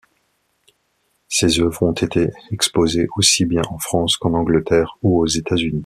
Ses 1.29 1.59
œuvres 1.59 1.83
ont 1.85 1.91
été 1.91 2.31
exposées 2.49 3.05
aussi 3.17 3.45
bien 3.45 3.61
en 3.69 3.77
France 3.77 4.17
qu'en 4.17 4.33
Angleterre 4.33 4.97
ou 5.03 5.21
aux 5.21 5.27
États-Unis. 5.27 5.79